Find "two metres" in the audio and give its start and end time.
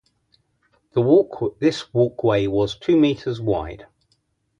2.75-3.39